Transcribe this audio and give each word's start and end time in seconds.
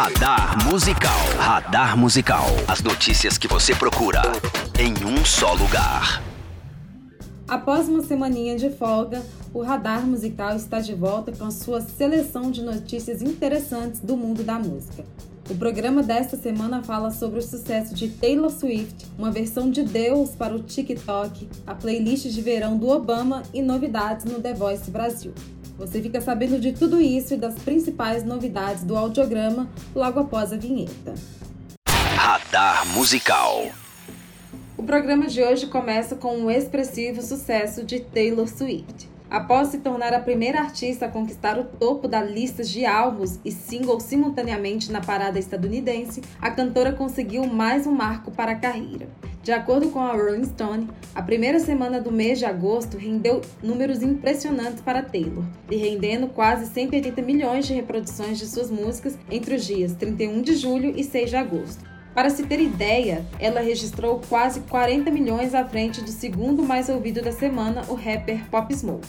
Radar 0.00 0.64
Musical. 0.64 1.18
Radar 1.38 1.98
Musical. 1.98 2.46
As 2.68 2.80
notícias 2.80 3.36
que 3.36 3.48
você 3.48 3.74
procura 3.74 4.22
em 4.78 4.92
um 5.04 5.24
só 5.24 5.54
lugar. 5.54 6.22
Após 7.48 7.88
uma 7.88 8.00
semaninha 8.00 8.56
de 8.56 8.70
folga, 8.70 9.26
o 9.52 9.60
Radar 9.60 10.06
Musical 10.06 10.54
está 10.54 10.78
de 10.78 10.94
volta 10.94 11.32
com 11.32 11.46
a 11.46 11.50
sua 11.50 11.80
seleção 11.80 12.52
de 12.52 12.62
notícias 12.62 13.22
interessantes 13.22 13.98
do 13.98 14.16
mundo 14.16 14.44
da 14.44 14.56
música. 14.56 15.04
O 15.50 15.56
programa 15.56 16.00
desta 16.00 16.36
semana 16.36 16.80
fala 16.80 17.10
sobre 17.10 17.40
o 17.40 17.42
sucesso 17.42 17.92
de 17.92 18.08
Taylor 18.08 18.50
Swift, 18.50 19.04
uma 19.18 19.32
versão 19.32 19.68
de 19.68 19.82
Deus 19.82 20.30
para 20.30 20.54
o 20.54 20.62
TikTok, 20.62 21.48
a 21.66 21.74
playlist 21.74 22.28
de 22.28 22.40
verão 22.40 22.78
do 22.78 22.88
Obama 22.88 23.42
e 23.52 23.60
novidades 23.60 24.26
no 24.26 24.40
The 24.40 24.54
Voice 24.54 24.88
Brasil. 24.92 25.34
Você 25.78 26.02
fica 26.02 26.20
sabendo 26.20 26.58
de 26.58 26.72
tudo 26.72 27.00
isso 27.00 27.34
e 27.34 27.36
das 27.36 27.54
principais 27.54 28.24
novidades 28.24 28.82
do 28.82 28.96
audiograma 28.96 29.68
logo 29.94 30.18
após 30.18 30.52
a 30.52 30.56
vinheta. 30.56 31.14
Radar 32.16 32.84
Musical. 32.88 33.70
O 34.76 34.82
programa 34.82 35.28
de 35.28 35.40
hoje 35.40 35.68
começa 35.68 36.16
com 36.16 36.34
o 36.34 36.46
um 36.46 36.50
expressivo 36.50 37.22
sucesso 37.22 37.84
de 37.84 38.00
Taylor 38.00 38.48
Swift. 38.48 39.08
Após 39.30 39.68
se 39.68 39.78
tornar 39.78 40.12
a 40.12 40.18
primeira 40.18 40.58
artista 40.58 41.06
a 41.06 41.08
conquistar 41.08 41.56
o 41.56 41.64
topo 41.64 42.08
da 42.08 42.24
lista 42.24 42.64
de 42.64 42.84
álbuns 42.84 43.38
e 43.44 43.52
singles 43.52 44.02
simultaneamente 44.02 44.90
na 44.90 45.00
parada 45.00 45.38
estadunidense, 45.38 46.22
a 46.40 46.50
cantora 46.50 46.92
conseguiu 46.92 47.46
mais 47.46 47.86
um 47.86 47.92
marco 47.92 48.32
para 48.32 48.52
a 48.52 48.56
carreira. 48.56 49.06
De 49.48 49.52
acordo 49.54 49.88
com 49.88 50.00
a 50.00 50.12
Rolling 50.12 50.44
Stone, 50.44 50.90
a 51.14 51.22
primeira 51.22 51.58
semana 51.58 52.02
do 52.02 52.12
mês 52.12 52.38
de 52.38 52.44
agosto 52.44 52.98
rendeu 52.98 53.40
números 53.62 54.02
impressionantes 54.02 54.82
para 54.82 55.00
Taylor, 55.00 55.42
e 55.70 55.76
rendendo 55.76 56.26
quase 56.28 56.66
180 56.66 57.22
milhões 57.22 57.66
de 57.66 57.72
reproduções 57.72 58.38
de 58.38 58.46
suas 58.46 58.70
músicas 58.70 59.16
entre 59.30 59.54
os 59.54 59.64
dias 59.64 59.94
31 59.94 60.42
de 60.42 60.54
julho 60.54 60.92
e 60.94 61.02
6 61.02 61.30
de 61.30 61.36
agosto. 61.36 61.82
Para 62.14 62.28
se 62.28 62.42
ter 62.42 62.60
ideia, 62.60 63.24
ela 63.40 63.62
registrou 63.62 64.20
quase 64.28 64.60
40 64.60 65.10
milhões 65.10 65.54
à 65.54 65.64
frente 65.64 66.02
do 66.02 66.10
segundo 66.10 66.62
mais 66.62 66.90
ouvido 66.90 67.22
da 67.22 67.32
semana, 67.32 67.84
o 67.88 67.94
rapper 67.94 68.50
Pop 68.50 68.70
Smoke. 68.74 69.08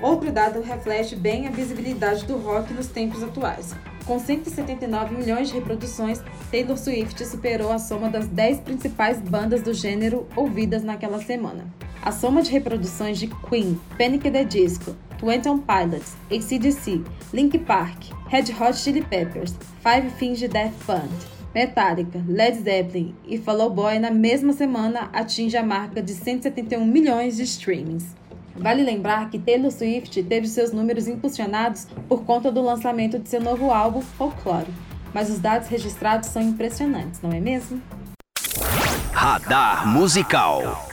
Outro 0.00 0.30
dado 0.30 0.60
reflete 0.60 1.16
bem 1.16 1.46
a 1.46 1.50
visibilidade 1.50 2.24
do 2.24 2.36
rock 2.36 2.72
nos 2.74 2.86
tempos 2.86 3.22
atuais. 3.22 3.74
Com 4.04 4.20
179 4.20 5.16
milhões 5.16 5.48
de 5.48 5.54
reproduções, 5.54 6.22
Taylor 6.50 6.76
Swift 6.76 7.24
superou 7.24 7.72
a 7.72 7.78
soma 7.78 8.08
das 8.08 8.28
10 8.28 8.60
principais 8.60 9.20
bandas 9.20 9.62
do 9.62 9.74
gênero 9.74 10.28
ouvidas 10.36 10.84
naquela 10.84 11.20
semana. 11.20 11.66
A 12.02 12.12
soma 12.12 12.40
de 12.42 12.52
reproduções 12.52 13.18
de 13.18 13.26
Queen, 13.26 13.80
Panic! 13.98 14.30
The 14.30 14.44
Disco, 14.44 14.94
Twenty 15.18 15.48
Pilots, 15.66 16.14
ACDC, 16.30 17.02
Link 17.32 17.58
Park, 17.58 18.10
Red 18.28 18.52
Hot 18.60 18.76
Chili 18.76 19.02
Peppers, 19.02 19.54
Five 19.82 20.10
Finger 20.18 20.48
Death 20.48 20.74
Band, 20.86 21.08
Metallica, 21.54 22.22
Led 22.28 22.58
Zeppelin 22.58 23.14
e 23.26 23.38
Fall 23.38 23.62
Out 23.62 23.74
Boy 23.74 23.98
na 23.98 24.10
mesma 24.10 24.52
semana 24.52 25.08
atinge 25.12 25.56
a 25.56 25.62
marca 25.62 26.02
de 26.02 26.12
171 26.12 26.84
milhões 26.84 27.36
de 27.36 27.44
streamings. 27.44 28.14
Vale 28.58 28.82
lembrar 28.82 29.30
que 29.30 29.38
Taylor 29.38 29.70
Swift 29.70 30.22
teve 30.22 30.48
seus 30.48 30.72
números 30.72 31.06
impulsionados 31.06 31.86
por 32.08 32.24
conta 32.24 32.50
do 32.50 32.62
lançamento 32.62 33.18
de 33.18 33.28
seu 33.28 33.40
novo 33.40 33.70
álbum 33.70 34.00
Folklore, 34.00 34.72
mas 35.12 35.30
os 35.30 35.38
dados 35.38 35.68
registrados 35.68 36.28
são 36.30 36.42
impressionantes, 36.42 37.20
não 37.20 37.32
é 37.32 37.40
mesmo? 37.40 37.80
Radar 39.12 39.86
Musical. 39.86 40.86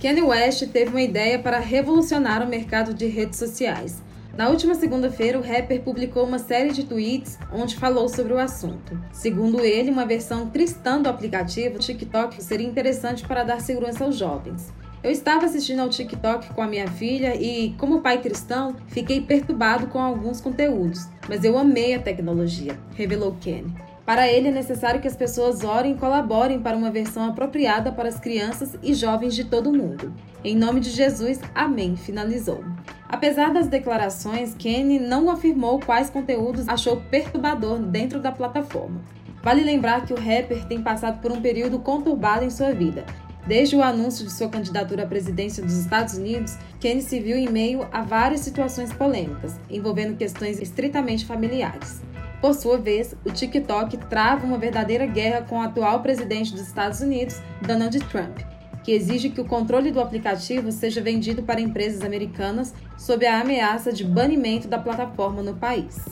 Kanye 0.00 0.22
West 0.22 0.64
teve 0.68 0.90
uma 0.90 1.02
ideia 1.02 1.38
para 1.38 1.58
revolucionar 1.58 2.42
o 2.42 2.48
mercado 2.48 2.94
de 2.94 3.06
redes 3.06 3.38
sociais. 3.38 4.00
Na 4.36 4.48
última 4.48 4.76
segunda-feira, 4.76 5.36
o 5.36 5.42
rapper 5.42 5.82
publicou 5.82 6.24
uma 6.24 6.38
série 6.38 6.70
de 6.70 6.84
tweets 6.84 7.36
onde 7.52 7.74
falou 7.74 8.08
sobre 8.08 8.32
o 8.32 8.38
assunto. 8.38 8.96
Segundo 9.12 9.64
ele, 9.64 9.90
uma 9.90 10.06
versão 10.06 10.48
cristã 10.48 11.02
do 11.02 11.08
aplicativo 11.08 11.80
TikTok 11.80 12.40
seria 12.40 12.68
interessante 12.68 13.26
para 13.26 13.42
dar 13.42 13.60
segurança 13.60 14.04
aos 14.04 14.16
jovens. 14.16 14.72
Eu 15.00 15.12
estava 15.12 15.46
assistindo 15.46 15.78
ao 15.78 15.88
TikTok 15.88 16.52
com 16.54 16.60
a 16.60 16.66
minha 16.66 16.88
filha 16.88 17.36
e, 17.36 17.72
como 17.78 18.00
pai 18.00 18.20
cristão, 18.20 18.74
fiquei 18.88 19.20
perturbado 19.20 19.86
com 19.86 20.00
alguns 20.00 20.40
conteúdos, 20.40 21.06
mas 21.28 21.44
eu 21.44 21.56
amei 21.56 21.94
a 21.94 22.02
tecnologia, 22.02 22.76
revelou 22.96 23.36
Kenny. 23.40 23.72
Para 24.04 24.26
ele 24.26 24.48
é 24.48 24.50
necessário 24.50 25.00
que 25.00 25.06
as 25.06 25.14
pessoas 25.14 25.62
orem 25.62 25.92
e 25.92 25.96
colaborem 25.96 26.58
para 26.58 26.76
uma 26.76 26.90
versão 26.90 27.26
apropriada 27.26 27.92
para 27.92 28.08
as 28.08 28.18
crianças 28.18 28.76
e 28.82 28.92
jovens 28.92 29.36
de 29.36 29.44
todo 29.44 29.70
o 29.70 29.76
mundo. 29.76 30.12
Em 30.42 30.56
nome 30.56 30.80
de 30.80 30.90
Jesus, 30.90 31.38
amém, 31.54 31.94
finalizou. 31.94 32.64
Apesar 33.08 33.52
das 33.52 33.68
declarações, 33.68 34.54
Kenny 34.54 34.98
não 34.98 35.30
afirmou 35.30 35.78
quais 35.78 36.10
conteúdos 36.10 36.68
achou 36.68 36.96
perturbador 37.08 37.78
dentro 37.78 38.18
da 38.18 38.32
plataforma. 38.32 39.00
Vale 39.44 39.62
lembrar 39.62 40.04
que 40.04 40.12
o 40.12 40.16
rapper 40.16 40.66
tem 40.66 40.82
passado 40.82 41.20
por 41.20 41.30
um 41.30 41.40
período 41.40 41.78
conturbado 41.78 42.44
em 42.44 42.50
sua 42.50 42.72
vida 42.72 43.04
Desde 43.48 43.74
o 43.74 43.82
anúncio 43.82 44.26
de 44.26 44.30
sua 44.30 44.50
candidatura 44.50 45.04
à 45.04 45.06
presidência 45.06 45.62
dos 45.64 45.72
Estados 45.72 46.12
Unidos, 46.12 46.58
Kenny 46.78 47.00
se 47.00 47.18
viu 47.18 47.34
em 47.34 47.48
meio 47.48 47.88
a 47.90 48.02
várias 48.02 48.42
situações 48.42 48.92
polêmicas, 48.92 49.58
envolvendo 49.70 50.18
questões 50.18 50.60
estritamente 50.60 51.24
familiares. 51.24 52.02
Por 52.42 52.52
sua 52.52 52.76
vez, 52.76 53.14
o 53.24 53.30
TikTok 53.30 53.96
trava 54.10 54.44
uma 54.44 54.58
verdadeira 54.58 55.06
guerra 55.06 55.46
com 55.48 55.56
o 55.56 55.62
atual 55.62 56.02
presidente 56.02 56.52
dos 56.52 56.60
Estados 56.60 57.00
Unidos, 57.00 57.40
Donald 57.62 57.98
Trump, 58.00 58.38
que 58.84 58.92
exige 58.92 59.30
que 59.30 59.40
o 59.40 59.46
controle 59.46 59.90
do 59.90 60.00
aplicativo 60.02 60.70
seja 60.70 61.00
vendido 61.00 61.42
para 61.42 61.58
empresas 61.58 62.02
americanas 62.02 62.74
sob 62.98 63.24
a 63.24 63.40
ameaça 63.40 63.90
de 63.90 64.04
banimento 64.04 64.68
da 64.68 64.78
plataforma 64.78 65.42
no 65.42 65.54
país. 65.54 66.04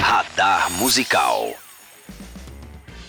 Radar 0.00 0.72
Musical 0.78 1.67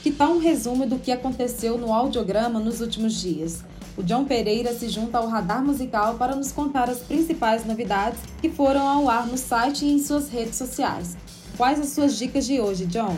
que 0.01 0.11
tal 0.11 0.33
um 0.33 0.39
resumo 0.39 0.85
do 0.85 0.97
que 0.97 1.11
aconteceu 1.11 1.77
no 1.77 1.93
audiograma 1.93 2.59
nos 2.59 2.79
últimos 2.79 3.13
dias? 3.13 3.63
O 3.97 4.03
John 4.03 4.23
Pereira 4.23 4.73
se 4.73 4.87
junta 4.87 5.17
ao 5.17 5.27
Radar 5.27 5.63
Musical 5.63 6.15
para 6.15 6.35
nos 6.35 6.51
contar 6.51 6.89
as 6.89 6.99
principais 6.99 7.65
novidades 7.65 8.19
que 8.41 8.49
foram 8.49 8.87
ao 8.87 9.09
ar 9.09 9.27
no 9.27 9.37
site 9.37 9.85
e 9.85 9.91
em 9.91 9.99
suas 9.99 10.29
redes 10.29 10.55
sociais. 10.55 11.17
Quais 11.57 11.79
as 11.79 11.89
suas 11.89 12.17
dicas 12.17 12.45
de 12.45 12.61
hoje, 12.61 12.85
John? 12.85 13.15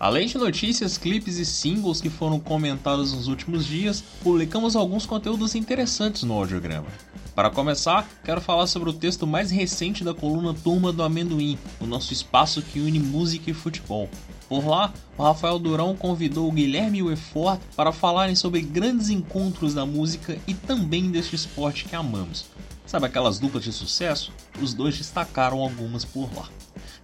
Além 0.00 0.28
de 0.28 0.38
notícias, 0.38 0.96
clipes 0.96 1.38
e 1.38 1.44
singles 1.44 2.00
que 2.00 2.08
foram 2.08 2.38
comentados 2.38 3.12
nos 3.12 3.26
últimos 3.26 3.66
dias, 3.66 4.04
publicamos 4.22 4.76
alguns 4.76 5.04
conteúdos 5.04 5.56
interessantes 5.56 6.22
no 6.22 6.34
audiograma. 6.34 6.86
Para 7.34 7.50
começar, 7.50 8.08
quero 8.24 8.40
falar 8.40 8.68
sobre 8.68 8.90
o 8.90 8.92
texto 8.92 9.26
mais 9.26 9.50
recente 9.50 10.04
da 10.04 10.14
coluna 10.14 10.54
Turma 10.54 10.92
do 10.92 11.02
Amendoim, 11.02 11.58
o 11.80 11.86
nosso 11.86 12.12
espaço 12.12 12.62
que 12.62 12.78
une 12.78 13.00
música 13.00 13.50
e 13.50 13.54
futebol. 13.54 14.08
Por 14.48 14.64
lá, 14.64 14.92
o 15.16 15.22
Rafael 15.24 15.58
Durão 15.58 15.96
convidou 15.96 16.48
o 16.48 16.52
Guilherme 16.52 17.02
Wefort 17.02 17.60
para 17.74 17.90
falarem 17.90 18.36
sobre 18.36 18.60
grandes 18.60 19.10
encontros 19.10 19.74
da 19.74 19.84
música 19.84 20.38
e 20.46 20.54
também 20.54 21.10
deste 21.10 21.34
esporte 21.34 21.86
que 21.86 21.96
amamos. 21.96 22.44
Sabe 22.86 23.06
aquelas 23.06 23.40
duplas 23.40 23.64
de 23.64 23.72
sucesso? 23.72 24.32
Os 24.62 24.72
dois 24.72 24.96
destacaram 24.96 25.58
algumas 25.58 26.04
por 26.04 26.32
lá. 26.34 26.48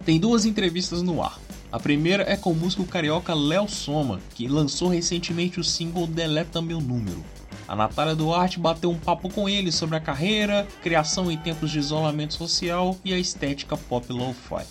Tem 0.05 0.17
duas 0.17 0.45
entrevistas 0.45 1.01
no 1.01 1.21
ar. 1.21 1.37
A 1.75 1.79
primeira 1.79 2.23
é 2.23 2.37
com 2.37 2.53
o 2.53 2.55
músico 2.55 2.85
carioca 2.85 3.33
Léo 3.33 3.67
Soma, 3.67 4.21
que 4.33 4.47
lançou 4.47 4.87
recentemente 4.87 5.59
o 5.59 5.63
single 5.63 6.07
Deleta 6.07 6.61
Meu 6.61 6.79
Número. 6.79 7.21
A 7.67 7.75
Natália 7.75 8.15
Duarte 8.15 8.57
bateu 8.57 8.89
um 8.89 8.97
papo 8.97 9.27
com 9.27 9.49
ele 9.49 9.73
sobre 9.73 9.97
a 9.97 9.99
carreira, 9.99 10.65
criação 10.81 11.29
em 11.29 11.37
tempos 11.37 11.69
de 11.71 11.79
isolamento 11.79 12.33
social 12.33 12.95
e 13.03 13.13
a 13.13 13.19
estética 13.19 13.75
pop 13.75 14.09
lo-fi. 14.09 14.63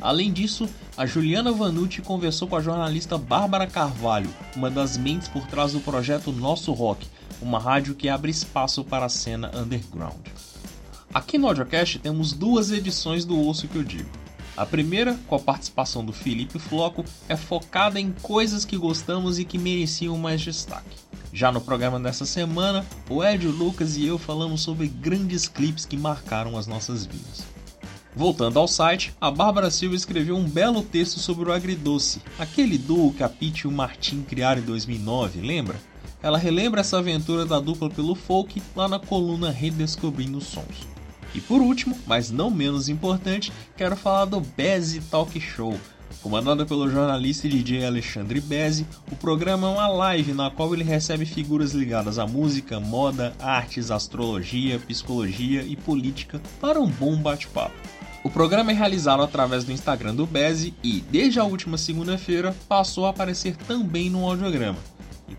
Além 0.00 0.32
disso, 0.32 0.68
a 0.96 1.06
Juliana 1.06 1.52
Vanucci 1.52 2.02
conversou 2.02 2.48
com 2.48 2.56
a 2.56 2.60
jornalista 2.60 3.16
Bárbara 3.16 3.68
Carvalho, 3.68 4.34
uma 4.56 4.68
das 4.68 4.96
mentes 4.96 5.28
por 5.28 5.46
trás 5.46 5.74
do 5.74 5.80
projeto 5.80 6.32
Nosso 6.32 6.72
Rock, 6.72 7.06
uma 7.40 7.60
rádio 7.60 7.94
que 7.94 8.08
abre 8.08 8.32
espaço 8.32 8.82
para 8.82 9.06
a 9.06 9.08
cena 9.08 9.48
underground. 9.56 10.26
Aqui 11.14 11.38
no 11.38 11.46
Audiocast 11.46 12.00
temos 12.00 12.32
duas 12.32 12.72
edições 12.72 13.24
do 13.24 13.40
Osso 13.48 13.68
que 13.68 13.76
eu 13.76 13.84
digo. 13.84 14.10
A 14.54 14.66
primeira, 14.66 15.18
com 15.26 15.34
a 15.34 15.38
participação 15.38 16.04
do 16.04 16.12
Felipe 16.12 16.58
Floco, 16.58 17.04
é 17.26 17.36
focada 17.36 17.98
em 17.98 18.12
coisas 18.12 18.66
que 18.66 18.76
gostamos 18.76 19.38
e 19.38 19.46
que 19.46 19.56
mereciam 19.56 20.18
mais 20.18 20.42
destaque. 20.42 20.96
Já 21.32 21.50
no 21.50 21.62
programa 21.62 21.98
dessa 21.98 22.26
semana, 22.26 22.84
o 23.08 23.24
Ed 23.24 23.46
Lucas 23.48 23.96
e 23.96 24.04
eu 24.06 24.18
falamos 24.18 24.60
sobre 24.60 24.88
grandes 24.88 25.48
clipes 25.48 25.86
que 25.86 25.96
marcaram 25.96 26.58
as 26.58 26.66
nossas 26.66 27.06
vidas. 27.06 27.44
Voltando 28.14 28.58
ao 28.58 28.68
site, 28.68 29.14
a 29.18 29.30
Bárbara 29.30 29.70
Silva 29.70 29.96
escreveu 29.96 30.36
um 30.36 30.46
belo 30.46 30.82
texto 30.82 31.18
sobre 31.18 31.48
o 31.48 31.52
Agridoce, 31.52 32.20
aquele 32.38 32.76
duo 32.76 33.14
que 33.14 33.22
a 33.22 33.30
Pete 33.30 33.62
e 33.62 33.66
o 33.66 33.72
Martin 33.72 34.22
criaram 34.22 34.60
em 34.60 34.66
2009, 34.66 35.40
lembra? 35.40 35.80
Ela 36.22 36.36
relembra 36.36 36.82
essa 36.82 36.98
aventura 36.98 37.46
da 37.46 37.58
dupla 37.58 37.88
pelo 37.88 38.14
folk 38.14 38.62
lá 38.76 38.86
na 38.86 38.98
coluna 38.98 39.50
Redescobrindo 39.50 40.42
Sons. 40.42 40.92
E 41.34 41.40
por 41.40 41.60
último, 41.60 41.98
mas 42.06 42.30
não 42.30 42.50
menos 42.50 42.88
importante, 42.88 43.52
quero 43.76 43.96
falar 43.96 44.26
do 44.26 44.40
Bezzy 44.40 45.00
Talk 45.00 45.40
Show. 45.40 45.78
Comandado 46.20 46.64
pelo 46.66 46.88
jornalista 46.90 47.46
e 47.46 47.50
DJ 47.50 47.84
Alexandre 47.86 48.40
Bezzi, 48.40 48.86
o 49.10 49.16
programa 49.16 49.66
é 49.66 49.70
uma 49.70 49.88
live 49.88 50.32
na 50.32 50.50
qual 50.50 50.72
ele 50.74 50.84
recebe 50.84 51.24
figuras 51.24 51.72
ligadas 51.72 52.18
à 52.18 52.26
música, 52.26 52.78
moda, 52.78 53.34
artes, 53.40 53.90
astrologia, 53.90 54.78
psicologia 54.78 55.62
e 55.62 55.74
política 55.74 56.40
para 56.60 56.80
um 56.80 56.86
bom 56.86 57.16
bate-papo. 57.16 57.74
O 58.22 58.30
programa 58.30 58.70
é 58.70 58.74
realizado 58.74 59.20
através 59.20 59.64
do 59.64 59.72
Instagram 59.72 60.14
do 60.14 60.26
Beze 60.26 60.72
e, 60.80 61.00
desde 61.10 61.40
a 61.40 61.44
última 61.44 61.76
segunda-feira, 61.76 62.54
passou 62.68 63.06
a 63.06 63.10
aparecer 63.10 63.56
também 63.56 64.08
no 64.08 64.24
audiograma. 64.24 64.78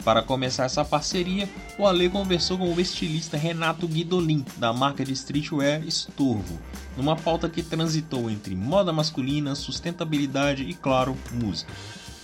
Para 0.04 0.22
começar 0.22 0.66
essa 0.66 0.84
parceria, 0.84 1.50
o 1.78 1.88
Ale 1.88 2.10
conversou 2.10 2.58
com 2.58 2.74
o 2.74 2.80
estilista 2.80 3.38
Renato 3.38 3.88
Guidolin, 3.88 4.46
da 4.58 4.74
marca 4.74 5.06
de 5.06 5.14
streetwear 5.14 5.82
Estorvo, 5.88 6.60
numa 6.98 7.16
pauta 7.16 7.48
que 7.48 7.64
transitou 7.64 8.30
entre 8.30 8.54
moda 8.54 8.92
masculina, 8.92 9.56
sustentabilidade 9.56 10.64
e, 10.64 10.74
claro, 10.74 11.18
música. 11.32 11.72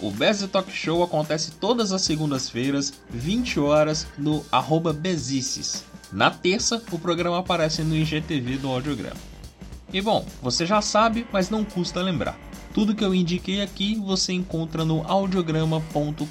O 0.01 0.11
Beze 0.11 0.47
Talk 0.49 0.69
Show 0.71 1.03
acontece 1.03 1.51
todas 1.51 1.93
as 1.93 2.01
segundas-feiras, 2.01 2.93
20 3.09 3.61
horas, 3.61 4.07
no 4.17 4.45
arroba 4.51 4.91
Bezices. 4.91 5.85
Na 6.11 6.29
terça, 6.29 6.83
o 6.91 6.99
programa 6.99 7.39
aparece 7.39 7.81
no 7.81 7.95
IGTV 7.95 8.57
do 8.57 8.69
audiograma. 8.69 9.19
E 9.91 10.01
bom, 10.01 10.25
você 10.41 10.65
já 10.65 10.81
sabe, 10.81 11.25
mas 11.31 11.49
não 11.49 11.63
custa 11.63 12.01
lembrar. 12.01 12.37
Tudo 12.73 12.93
que 12.93 13.03
eu 13.03 13.15
indiquei 13.15 13.61
aqui 13.61 13.95
você 13.95 14.31
encontra 14.31 14.85
no 14.85 15.01
audiograma.com.br. 15.07 16.25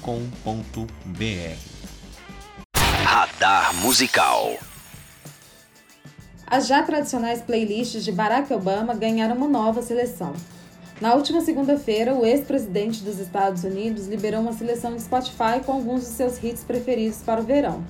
Radar 3.03 3.75
Musical 3.75 4.57
As 6.47 6.67
já 6.67 6.81
tradicionais 6.83 7.41
playlists 7.41 8.05
de 8.05 8.11
Barack 8.11 8.53
Obama 8.53 8.93
ganharam 8.93 9.35
uma 9.35 9.47
nova 9.47 9.81
seleção. 9.81 10.33
Na 11.01 11.13
última 11.13 11.41
segunda-feira, 11.41 12.13
o 12.13 12.25
ex-presidente 12.25 13.03
dos 13.03 13.19
Estados 13.19 13.63
Unidos 13.63 14.07
liberou 14.07 14.41
uma 14.41 14.53
seleção 14.53 14.95
de 14.95 15.01
Spotify 15.01 15.61
com 15.65 15.73
alguns 15.73 16.01
de 16.01 16.07
seus 16.07 16.41
hits 16.43 16.63
preferidos 16.63 17.21
para 17.21 17.41
o 17.41 17.43
verão. 17.43 17.83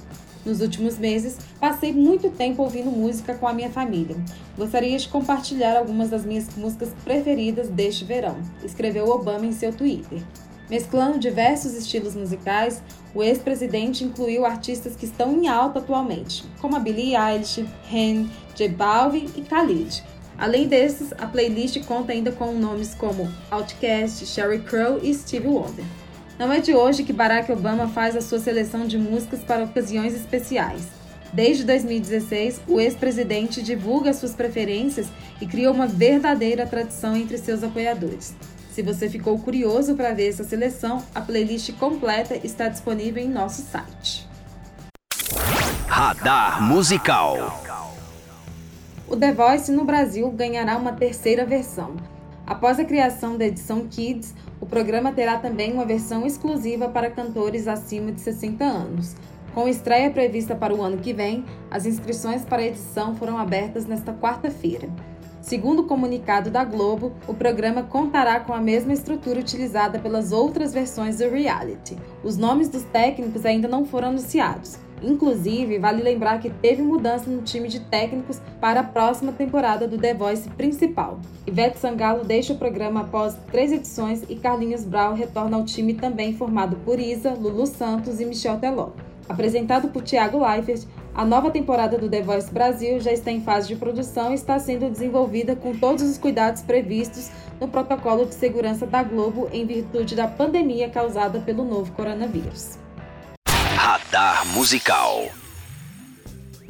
Nos 0.49 0.61
últimos 0.61 0.97
meses, 0.97 1.37
passei 1.59 1.93
muito 1.93 2.31
tempo 2.31 2.63
ouvindo 2.63 2.89
música 2.89 3.35
com 3.35 3.47
a 3.47 3.53
minha 3.53 3.69
família. 3.69 4.15
Gostaria 4.57 4.97
de 4.97 5.07
compartilhar 5.07 5.77
algumas 5.77 6.09
das 6.09 6.25
minhas 6.25 6.47
músicas 6.57 6.89
preferidas 7.03 7.69
deste 7.69 8.03
verão, 8.03 8.35
escreveu 8.63 9.07
Obama 9.09 9.45
em 9.45 9.51
seu 9.51 9.71
Twitter. 9.71 10.23
Mesclando 10.67 11.19
diversos 11.19 11.75
estilos 11.75 12.15
musicais, 12.15 12.81
o 13.13 13.21
ex-presidente 13.21 14.03
incluiu 14.03 14.43
artistas 14.43 14.95
que 14.95 15.05
estão 15.05 15.31
em 15.33 15.47
alta 15.47 15.77
atualmente, 15.77 16.43
como 16.59 16.75
a 16.75 16.79
Billie 16.79 17.15
Eilish, 17.15 17.63
Ren, 17.83 18.27
J 18.55 18.69
Balvin 18.69 19.29
e 19.35 19.41
Khalid. 19.41 20.03
Além 20.35 20.67
desses, 20.67 21.13
a 21.19 21.27
playlist 21.27 21.79
conta 21.85 22.11
ainda 22.11 22.31
com 22.31 22.53
nomes 22.53 22.95
como 22.95 23.29
Outkast, 23.51 24.25
Sherry 24.25 24.61
Crow 24.63 24.99
e 25.03 25.13
Stevie 25.13 25.47
Wonder. 25.47 25.85
Não 26.39 26.53
é 26.53 26.61
de 26.61 26.73
hoje 26.73 27.03
que 27.03 27.11
Barack 27.11 27.51
Obama 27.51 27.89
faz 27.89 28.15
a 28.15 28.21
sua 28.21 28.39
seleção 28.39 28.87
de 28.87 28.97
músicas 28.97 29.41
para 29.41 29.65
ocasiões 29.65 30.15
especiais. 30.15 30.87
Desde 31.33 31.65
2016, 31.65 32.61
o 32.65 32.79
ex-presidente 32.79 33.61
divulga 33.61 34.13
suas 34.13 34.33
preferências 34.33 35.07
e 35.41 35.45
criou 35.45 35.73
uma 35.73 35.85
verdadeira 35.85 36.65
tradição 36.65 37.13
entre 37.13 37.37
seus 37.37 37.61
apoiadores. 37.61 38.33
Se 38.71 38.81
você 38.81 39.09
ficou 39.09 39.37
curioso 39.37 39.95
para 39.95 40.13
ver 40.13 40.29
essa 40.29 40.45
seleção, 40.45 41.03
a 41.13 41.19
playlist 41.19 41.73
completa 41.73 42.39
está 42.41 42.69
disponível 42.69 43.21
em 43.21 43.27
nosso 43.27 43.61
site. 43.63 44.25
Radar 45.87 46.63
Musical 46.63 47.61
O 49.05 49.17
The 49.17 49.33
Voice 49.33 49.69
no 49.73 49.83
Brasil 49.83 50.31
ganhará 50.31 50.77
uma 50.77 50.93
terceira 50.93 51.45
versão. 51.45 51.97
Após 52.49 52.79
a 52.79 52.83
criação 52.83 53.37
da 53.37 53.45
edição 53.45 53.87
Kids, 53.87 54.33
o 54.59 54.65
programa 54.65 55.11
terá 55.11 55.37
também 55.37 55.71
uma 55.71 55.85
versão 55.85 56.25
exclusiva 56.25 56.89
para 56.89 57.11
cantores 57.11 57.67
acima 57.67 58.11
de 58.11 58.19
60 58.21 58.63
anos. 58.63 59.15
Com 59.53 59.67
estreia 59.67 60.09
prevista 60.09 60.55
para 60.55 60.73
o 60.73 60.81
ano 60.81 60.97
que 60.97 61.13
vem, 61.13 61.45
as 61.69 61.85
inscrições 61.85 62.43
para 62.43 62.63
a 62.63 62.65
edição 62.65 63.15
foram 63.15 63.37
abertas 63.37 63.85
nesta 63.85 64.11
quarta-feira. 64.11 64.89
Segundo 65.39 65.83
o 65.83 65.85
comunicado 65.85 66.49
da 66.49 66.63
Globo, 66.63 67.13
o 67.27 67.35
programa 67.35 67.83
contará 67.83 68.39
com 68.39 68.51
a 68.51 68.59
mesma 68.59 68.93
estrutura 68.93 69.39
utilizada 69.39 69.99
pelas 69.99 70.31
outras 70.31 70.73
versões 70.73 71.19
do 71.19 71.29
reality. 71.29 71.97
Os 72.23 72.35
nomes 72.35 72.67
dos 72.67 72.81
técnicos 72.83 73.45
ainda 73.45 73.67
não 73.67 73.85
foram 73.85 74.07
anunciados. 74.07 74.79
Inclusive, 75.01 75.79
vale 75.79 76.03
lembrar 76.03 76.39
que 76.39 76.49
teve 76.49 76.81
mudança 76.81 77.29
no 77.29 77.41
time 77.41 77.67
de 77.67 77.79
técnicos 77.79 78.41
para 78.59 78.81
a 78.81 78.83
próxima 78.83 79.31
temporada 79.31 79.87
do 79.87 79.97
The 79.97 80.13
Voice 80.13 80.49
principal. 80.49 81.19
Ivete 81.47 81.79
Sangalo 81.79 82.23
deixa 82.25 82.53
o 82.53 82.57
programa 82.57 83.01
após 83.01 83.35
três 83.51 83.71
edições 83.71 84.23
e 84.29 84.35
Carlinhos 84.35 84.83
Brau 84.83 85.13
retorna 85.13 85.57
ao 85.57 85.65
time 85.65 85.93
também 85.93 86.33
formado 86.33 86.75
por 86.85 86.99
Isa, 86.99 87.33
Lulu 87.33 87.65
Santos 87.65 88.19
e 88.19 88.25
Michel 88.25 88.57
Teló. 88.57 88.89
Apresentado 89.27 89.89
por 89.89 90.01
Thiago 90.01 90.43
Leifert, 90.43 90.85
a 91.13 91.23
nova 91.23 91.51
temporada 91.51 91.97
do 91.97 92.09
The 92.09 92.21
Voice 92.21 92.51
Brasil 92.51 92.99
já 92.99 93.11
está 93.11 93.31
em 93.31 93.41
fase 93.41 93.67
de 93.67 93.75
produção 93.75 94.31
e 94.31 94.35
está 94.35 94.57
sendo 94.57 94.89
desenvolvida 94.89 95.55
com 95.55 95.75
todos 95.75 96.03
os 96.03 96.17
cuidados 96.17 96.61
previstos 96.61 97.29
no 97.59 97.67
protocolo 97.67 98.25
de 98.25 98.33
segurança 98.33 98.87
da 98.87 99.03
Globo 99.03 99.49
em 99.51 99.65
virtude 99.65 100.15
da 100.15 100.27
pandemia 100.27 100.89
causada 100.89 101.39
pelo 101.39 101.63
novo 101.63 101.91
coronavírus. 101.91 102.77
Radar 104.11 104.43
Musical. 104.47 105.29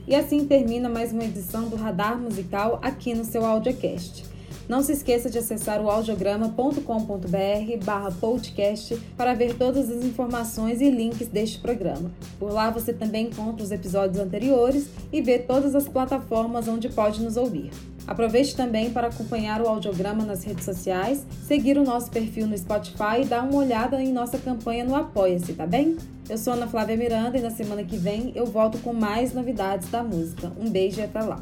E 0.05 0.13
assim 0.13 0.45
termina 0.45 0.89
mais 0.89 1.13
uma 1.13 1.23
edição 1.23 1.69
do 1.69 1.77
Radar 1.77 2.19
Musical 2.19 2.79
aqui 2.81 3.13
no 3.13 3.23
seu 3.23 3.45
AudioCast. 3.45 4.25
Não 4.67 4.83
se 4.83 4.91
esqueça 4.91 5.29
de 5.29 5.37
acessar 5.37 5.81
o 5.81 5.89
audiograma.com.br 5.89 7.85
barra 7.85 8.11
podcast 8.11 8.97
para 9.15 9.33
ver 9.33 9.55
todas 9.55 9.89
as 9.89 10.03
informações 10.03 10.81
e 10.81 10.89
links 10.89 11.29
deste 11.29 11.59
programa. 11.59 12.11
Por 12.37 12.51
lá 12.51 12.69
você 12.71 12.91
também 12.91 13.27
encontra 13.27 13.63
os 13.63 13.71
episódios 13.71 14.21
anteriores 14.21 14.89
e 15.09 15.21
vê 15.21 15.39
todas 15.39 15.73
as 15.75 15.87
plataformas 15.87 16.67
onde 16.67 16.89
pode 16.89 17.21
nos 17.21 17.37
ouvir. 17.37 17.71
Aproveite 18.09 18.55
também 18.55 18.89
para 18.89 19.05
acompanhar 19.05 19.61
o 19.61 19.67
audiograma 19.67 20.25
nas 20.25 20.43
redes 20.43 20.65
sociais, 20.65 21.23
seguir 21.45 21.77
o 21.77 21.83
nosso 21.83 22.09
perfil 22.09 22.47
no 22.47 22.57
Spotify 22.57 23.21
e 23.21 23.25
dar 23.25 23.43
uma 23.43 23.57
olhada 23.57 24.01
em 24.01 24.11
nossa 24.11 24.39
campanha 24.39 24.83
no 24.83 24.95
Apoia-se, 24.95 25.53
tá 25.53 25.67
bem? 25.67 25.95
Eu 26.27 26.35
sou 26.35 26.53
Ana 26.53 26.65
Flávia 26.65 26.97
Miranda 26.97 27.37
e 27.37 27.41
na 27.41 27.51
semana 27.51 27.83
que 27.83 27.97
vem 27.97 28.31
eu 28.33 28.47
volto 28.47 28.79
com 28.79 28.93
mais 28.93 29.31
novidades 29.31 29.91
da 29.91 30.01
música. 30.01 30.51
Um 30.59 30.71
beijo 30.71 30.99
e 30.99 31.03
até 31.03 31.21
lá. 31.21 31.39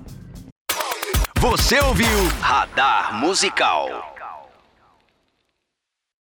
Você 1.40 1.80
ouviu 1.80 2.06
Radar 2.42 3.18
Musical. 3.18 4.17